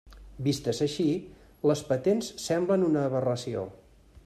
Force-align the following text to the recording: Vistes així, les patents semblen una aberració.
Vistes 0.45 0.79
així, 0.85 1.05
les 1.71 1.85
patents 1.91 2.31
semblen 2.47 2.87
una 2.89 3.07
aberració. 3.11 3.67